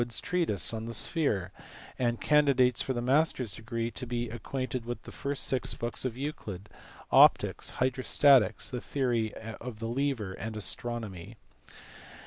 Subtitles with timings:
[0.01, 1.51] 185 treatise on the sphere,
[1.99, 6.05] and candidates for the master s degree to be acquainted with the first six books
[6.05, 6.69] of Euclid,
[7.11, 11.37] optics, hydrostatics, the theory of the lever, and astronomy.